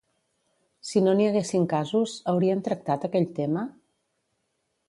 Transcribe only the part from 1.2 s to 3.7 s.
haguessin casos, haurien tractat aquell tema?